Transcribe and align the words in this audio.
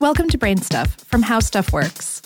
Welcome 0.00 0.30
to 0.30 0.38
Brain 0.38 0.56
Stuff 0.56 0.96
from 1.08 1.20
How 1.20 1.40
Stuff 1.40 1.74
Works. 1.74 2.22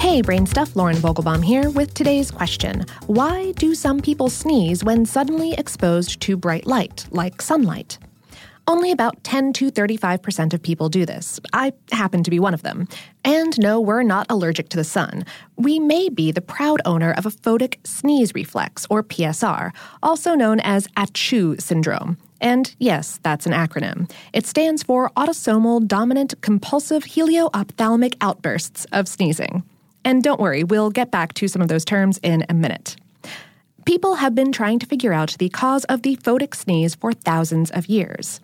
Hey, 0.00 0.22
Brain 0.22 0.44
Stuff, 0.44 0.74
Lauren 0.74 0.96
Vogelbaum 0.96 1.44
here 1.44 1.70
with 1.70 1.94
today's 1.94 2.32
question 2.32 2.84
Why 3.06 3.52
do 3.52 3.76
some 3.76 4.00
people 4.00 4.28
sneeze 4.28 4.82
when 4.82 5.06
suddenly 5.06 5.52
exposed 5.52 6.20
to 6.22 6.36
bright 6.36 6.66
light, 6.66 7.06
like 7.12 7.40
sunlight? 7.40 7.96
Only 8.68 8.92
about 8.92 9.24
10 9.24 9.54
to 9.54 9.70
35% 9.70 10.52
of 10.52 10.62
people 10.62 10.90
do 10.90 11.06
this. 11.06 11.40
I 11.54 11.72
happen 11.90 12.22
to 12.22 12.30
be 12.30 12.38
one 12.38 12.52
of 12.52 12.60
them. 12.60 12.86
And 13.24 13.58
no, 13.58 13.80
we're 13.80 14.02
not 14.02 14.26
allergic 14.28 14.68
to 14.68 14.76
the 14.76 14.84
sun. 14.84 15.24
We 15.56 15.80
may 15.80 16.10
be 16.10 16.32
the 16.32 16.42
proud 16.42 16.82
owner 16.84 17.12
of 17.12 17.24
a 17.24 17.30
photic 17.30 17.76
sneeze 17.84 18.34
reflex, 18.34 18.86
or 18.90 19.02
PSR, 19.02 19.70
also 20.02 20.34
known 20.34 20.60
as 20.60 20.86
ACHOO 20.98 21.58
syndrome. 21.58 22.18
And 22.42 22.74
yes, 22.78 23.18
that's 23.22 23.46
an 23.46 23.52
acronym. 23.52 24.10
It 24.34 24.46
stands 24.46 24.82
for 24.82 25.12
Autosomal 25.16 25.86
Dominant 25.86 26.38
Compulsive 26.42 27.04
Helioophthalmic 27.04 28.16
Outbursts 28.20 28.86
of 28.92 29.08
Sneezing. 29.08 29.62
And 30.04 30.22
don't 30.22 30.40
worry, 30.40 30.62
we'll 30.62 30.90
get 30.90 31.10
back 31.10 31.32
to 31.34 31.48
some 31.48 31.62
of 31.62 31.68
those 31.68 31.86
terms 31.86 32.20
in 32.22 32.44
a 32.50 32.54
minute. 32.54 32.96
People 33.86 34.16
have 34.16 34.34
been 34.34 34.52
trying 34.52 34.78
to 34.80 34.84
figure 34.86 35.14
out 35.14 35.36
the 35.38 35.48
cause 35.48 35.84
of 35.84 36.02
the 36.02 36.16
photic 36.16 36.54
sneeze 36.54 36.94
for 36.94 37.14
thousands 37.14 37.70
of 37.70 37.86
years. 37.86 38.42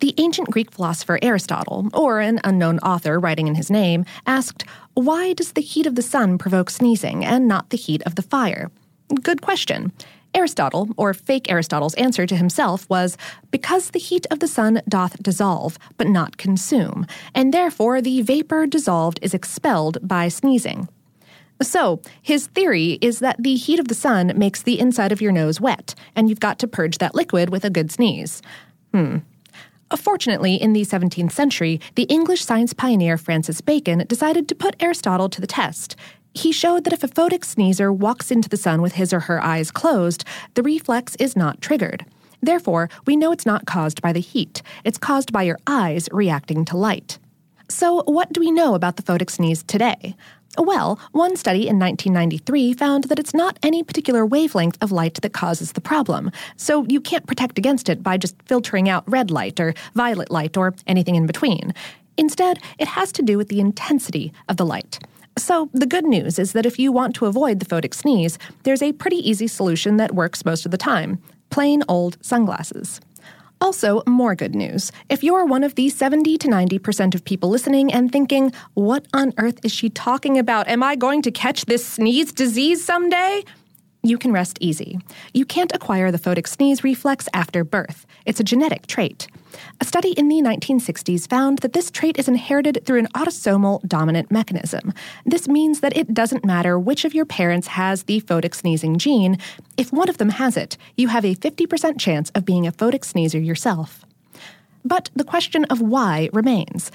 The 0.00 0.14
ancient 0.18 0.50
Greek 0.50 0.70
philosopher 0.70 1.18
Aristotle, 1.22 1.88
or 1.94 2.20
an 2.20 2.40
unknown 2.44 2.78
author 2.80 3.18
writing 3.18 3.46
in 3.46 3.54
his 3.54 3.70
name, 3.70 4.04
asked, 4.26 4.64
Why 4.94 5.32
does 5.32 5.52
the 5.52 5.60
heat 5.60 5.86
of 5.86 5.94
the 5.94 6.02
sun 6.02 6.38
provoke 6.38 6.70
sneezing 6.70 7.24
and 7.24 7.46
not 7.48 7.70
the 7.70 7.76
heat 7.76 8.02
of 8.04 8.14
the 8.16 8.22
fire? 8.22 8.70
Good 9.22 9.42
question. 9.42 9.92
Aristotle, 10.34 10.88
or 10.96 11.14
fake 11.14 11.50
Aristotle's 11.50 11.94
answer 11.94 12.26
to 12.26 12.36
himself 12.36 12.88
was, 12.90 13.16
Because 13.50 13.90
the 13.90 14.00
heat 14.00 14.26
of 14.30 14.40
the 14.40 14.48
sun 14.48 14.82
doth 14.88 15.22
dissolve, 15.22 15.78
but 15.96 16.08
not 16.08 16.36
consume, 16.36 17.06
and 17.34 17.54
therefore 17.54 18.00
the 18.00 18.22
vapor 18.22 18.66
dissolved 18.66 19.20
is 19.22 19.32
expelled 19.32 19.98
by 20.06 20.28
sneezing. 20.28 20.88
So, 21.62 22.00
his 22.20 22.48
theory 22.48 22.98
is 23.00 23.20
that 23.20 23.40
the 23.40 23.54
heat 23.54 23.78
of 23.78 23.86
the 23.86 23.94
sun 23.94 24.32
makes 24.36 24.62
the 24.62 24.80
inside 24.80 25.12
of 25.12 25.20
your 25.20 25.30
nose 25.30 25.60
wet, 25.60 25.94
and 26.16 26.28
you've 26.28 26.40
got 26.40 26.58
to 26.58 26.68
purge 26.68 26.98
that 26.98 27.14
liquid 27.14 27.50
with 27.50 27.64
a 27.64 27.70
good 27.70 27.92
sneeze. 27.92 28.42
Hmm, 28.92 29.18
Fortunately, 29.96 30.54
in 30.54 30.72
the 30.72 30.82
17th 30.82 31.32
century, 31.32 31.80
the 31.94 32.04
English 32.04 32.44
science 32.44 32.72
pioneer 32.72 33.16
Francis 33.16 33.60
Bacon 33.60 34.04
decided 34.08 34.48
to 34.48 34.54
put 34.54 34.76
Aristotle 34.80 35.28
to 35.28 35.40
the 35.40 35.46
test. 35.46 35.96
He 36.34 36.52
showed 36.52 36.84
that 36.84 36.92
if 36.92 37.04
a 37.04 37.08
photic 37.08 37.44
sneezer 37.44 37.92
walks 37.92 38.30
into 38.30 38.48
the 38.48 38.56
sun 38.56 38.82
with 38.82 38.94
his 38.94 39.12
or 39.12 39.20
her 39.20 39.42
eyes 39.42 39.70
closed, 39.70 40.24
the 40.54 40.62
reflex 40.62 41.14
is 41.16 41.36
not 41.36 41.60
triggered. 41.60 42.04
Therefore, 42.42 42.90
we 43.06 43.16
know 43.16 43.32
it's 43.32 43.46
not 43.46 43.66
caused 43.66 44.02
by 44.02 44.12
the 44.12 44.20
heat, 44.20 44.62
it's 44.84 44.98
caused 44.98 45.32
by 45.32 45.42
your 45.42 45.58
eyes 45.66 46.08
reacting 46.12 46.64
to 46.66 46.76
light. 46.76 47.18
So, 47.68 48.02
what 48.04 48.32
do 48.32 48.40
we 48.40 48.50
know 48.50 48.74
about 48.74 48.96
the 48.96 49.02
photic 49.02 49.30
sneeze 49.30 49.62
today? 49.62 50.14
Well, 50.56 51.00
one 51.10 51.36
study 51.36 51.66
in 51.68 51.80
1993 51.80 52.74
found 52.74 53.04
that 53.04 53.18
it's 53.18 53.34
not 53.34 53.58
any 53.62 53.82
particular 53.82 54.24
wavelength 54.24 54.78
of 54.80 54.92
light 54.92 55.14
that 55.20 55.32
causes 55.32 55.72
the 55.72 55.80
problem, 55.80 56.30
so 56.56 56.84
you 56.88 57.00
can't 57.00 57.26
protect 57.26 57.58
against 57.58 57.88
it 57.88 58.04
by 58.04 58.16
just 58.16 58.40
filtering 58.46 58.88
out 58.88 59.08
red 59.10 59.32
light 59.32 59.58
or 59.58 59.74
violet 59.94 60.30
light 60.30 60.56
or 60.56 60.74
anything 60.86 61.16
in 61.16 61.26
between. 61.26 61.74
Instead, 62.16 62.60
it 62.78 62.86
has 62.86 63.10
to 63.12 63.22
do 63.22 63.36
with 63.36 63.48
the 63.48 63.58
intensity 63.58 64.32
of 64.48 64.56
the 64.56 64.66
light. 64.66 65.00
So, 65.36 65.68
the 65.72 65.86
good 65.86 66.04
news 66.04 66.38
is 66.38 66.52
that 66.52 66.66
if 66.66 66.78
you 66.78 66.92
want 66.92 67.16
to 67.16 67.26
avoid 67.26 67.58
the 67.58 67.66
photic 67.66 67.92
sneeze, 67.92 68.38
there's 68.62 68.82
a 68.82 68.92
pretty 68.92 69.28
easy 69.28 69.48
solution 69.48 69.96
that 69.96 70.14
works 70.14 70.44
most 70.44 70.64
of 70.64 70.70
the 70.70 70.78
time 70.78 71.18
plain 71.50 71.82
old 71.88 72.16
sunglasses. 72.20 73.00
Also, 73.60 74.02
more 74.06 74.34
good 74.34 74.54
news. 74.54 74.92
If 75.08 75.22
you're 75.22 75.44
one 75.44 75.64
of 75.64 75.74
the 75.74 75.88
70 75.88 76.38
to 76.38 76.48
90% 76.48 77.14
of 77.14 77.24
people 77.24 77.48
listening 77.48 77.92
and 77.92 78.10
thinking, 78.10 78.52
what 78.74 79.06
on 79.14 79.32
earth 79.38 79.58
is 79.64 79.72
she 79.72 79.90
talking 79.90 80.38
about? 80.38 80.68
Am 80.68 80.82
I 80.82 80.96
going 80.96 81.22
to 81.22 81.30
catch 81.30 81.64
this 81.66 81.86
sneeze 81.86 82.32
disease 82.32 82.84
someday? 82.84 83.44
You 84.04 84.18
can 84.18 84.32
rest 84.32 84.58
easy. 84.60 84.98
You 85.32 85.46
can't 85.46 85.74
acquire 85.74 86.10
the 86.10 86.18
photic 86.18 86.46
sneeze 86.46 86.84
reflex 86.84 87.26
after 87.32 87.64
birth. 87.64 88.04
It's 88.26 88.38
a 88.38 88.44
genetic 88.44 88.86
trait. 88.86 89.28
A 89.80 89.84
study 89.86 90.12
in 90.12 90.28
the 90.28 90.42
1960s 90.42 91.26
found 91.26 91.60
that 91.60 91.72
this 91.72 91.90
trait 91.90 92.18
is 92.18 92.28
inherited 92.28 92.84
through 92.84 92.98
an 92.98 93.08
autosomal 93.14 93.80
dominant 93.88 94.30
mechanism. 94.30 94.92
This 95.24 95.48
means 95.48 95.80
that 95.80 95.96
it 95.96 96.12
doesn't 96.12 96.44
matter 96.44 96.78
which 96.78 97.06
of 97.06 97.14
your 97.14 97.24
parents 97.24 97.68
has 97.68 98.02
the 98.02 98.20
photic 98.20 98.54
sneezing 98.54 98.98
gene, 98.98 99.38
if 99.78 99.90
one 99.90 100.10
of 100.10 100.18
them 100.18 100.28
has 100.28 100.58
it, 100.58 100.76
you 100.98 101.08
have 101.08 101.24
a 101.24 101.34
50% 101.34 101.98
chance 101.98 102.28
of 102.34 102.44
being 102.44 102.66
a 102.66 102.72
photic 102.72 103.06
sneezer 103.06 103.40
yourself. 103.40 104.04
But 104.84 105.08
the 105.16 105.24
question 105.24 105.64
of 105.66 105.80
why 105.80 106.28
remains. 106.34 106.90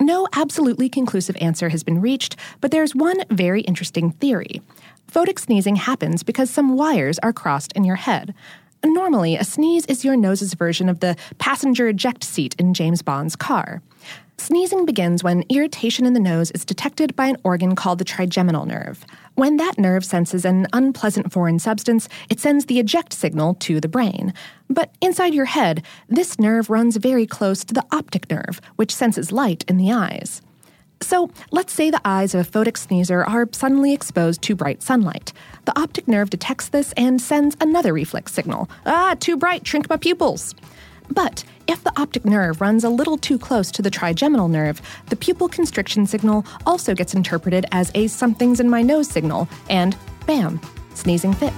No 0.00 0.26
absolutely 0.32 0.88
conclusive 0.88 1.36
answer 1.40 1.68
has 1.68 1.82
been 1.82 2.00
reached, 2.00 2.36
but 2.60 2.70
there's 2.70 2.94
one 2.94 3.22
very 3.30 3.60
interesting 3.62 4.10
theory. 4.12 4.62
Photic 5.10 5.38
sneezing 5.38 5.76
happens 5.76 6.22
because 6.22 6.50
some 6.50 6.74
wires 6.76 7.18
are 7.18 7.32
crossed 7.32 7.72
in 7.72 7.84
your 7.84 7.96
head. 7.96 8.34
Normally, 8.84 9.36
a 9.36 9.44
sneeze 9.44 9.86
is 9.86 10.04
your 10.04 10.16
nose's 10.16 10.54
version 10.54 10.88
of 10.88 11.00
the 11.00 11.16
passenger 11.38 11.88
eject 11.88 12.24
seat 12.24 12.54
in 12.58 12.74
James 12.74 13.02
Bond's 13.02 13.36
car. 13.36 13.82
Sneezing 14.38 14.86
begins 14.86 15.22
when 15.22 15.44
irritation 15.48 16.04
in 16.04 16.14
the 16.14 16.20
nose 16.20 16.50
is 16.50 16.64
detected 16.64 17.14
by 17.14 17.26
an 17.26 17.36
organ 17.44 17.76
called 17.76 17.98
the 17.98 18.04
trigeminal 18.04 18.66
nerve. 18.66 19.06
When 19.34 19.56
that 19.58 19.78
nerve 19.78 20.04
senses 20.04 20.44
an 20.44 20.66
unpleasant 20.72 21.32
foreign 21.32 21.60
substance, 21.60 22.08
it 22.28 22.40
sends 22.40 22.66
the 22.66 22.80
eject 22.80 23.12
signal 23.12 23.54
to 23.60 23.80
the 23.80 23.88
brain. 23.88 24.34
But 24.68 24.92
inside 25.00 25.32
your 25.32 25.44
head, 25.44 25.84
this 26.08 26.40
nerve 26.40 26.70
runs 26.70 26.96
very 26.96 27.26
close 27.26 27.62
to 27.64 27.74
the 27.74 27.84
optic 27.92 28.28
nerve, 28.30 28.60
which 28.74 28.94
senses 28.94 29.30
light 29.30 29.64
in 29.68 29.76
the 29.76 29.92
eyes. 29.92 30.42
So, 31.02 31.30
let's 31.50 31.72
say 31.72 31.90
the 31.90 32.00
eyes 32.04 32.32
of 32.32 32.46
a 32.46 32.50
photic 32.50 32.76
sneezer 32.76 33.24
are 33.24 33.48
suddenly 33.52 33.92
exposed 33.92 34.40
to 34.42 34.54
bright 34.54 34.82
sunlight. 34.82 35.32
The 35.64 35.78
optic 35.78 36.06
nerve 36.06 36.30
detects 36.30 36.68
this 36.68 36.92
and 36.96 37.20
sends 37.20 37.56
another 37.60 37.92
reflex 37.92 38.32
signal 38.32 38.70
Ah, 38.86 39.16
too 39.18 39.36
bright, 39.36 39.66
shrink 39.66 39.90
my 39.90 39.96
pupils. 39.96 40.54
But 41.10 41.44
if 41.66 41.82
the 41.82 41.92
optic 42.00 42.24
nerve 42.24 42.60
runs 42.60 42.84
a 42.84 42.88
little 42.88 43.18
too 43.18 43.36
close 43.36 43.72
to 43.72 43.82
the 43.82 43.90
trigeminal 43.90 44.46
nerve, 44.48 44.80
the 45.08 45.16
pupil 45.16 45.48
constriction 45.48 46.06
signal 46.06 46.46
also 46.66 46.94
gets 46.94 47.14
interpreted 47.14 47.66
as 47.72 47.90
a 47.96 48.06
something's 48.06 48.60
in 48.60 48.70
my 48.70 48.80
nose 48.80 49.08
signal, 49.08 49.48
and 49.68 49.96
bam, 50.26 50.60
sneezing 50.94 51.34
fit. 51.34 51.52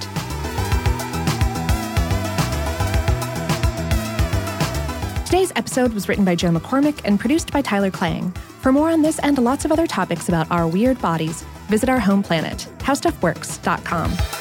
Today's 5.26 5.52
episode 5.56 5.92
was 5.92 6.08
written 6.08 6.24
by 6.24 6.34
Joe 6.34 6.50
McCormick 6.50 7.00
and 7.04 7.20
produced 7.20 7.52
by 7.52 7.60
Tyler 7.60 7.90
Klang. 7.90 8.32
For 8.64 8.72
more 8.72 8.88
on 8.88 9.02
this 9.02 9.18
and 9.18 9.36
lots 9.36 9.66
of 9.66 9.72
other 9.72 9.86
topics 9.86 10.30
about 10.30 10.50
our 10.50 10.66
weird 10.66 10.98
bodies, 11.02 11.42
visit 11.68 11.90
our 11.90 12.00
home 12.00 12.22
planet, 12.22 12.66
howstuffworks.com. 12.78 14.33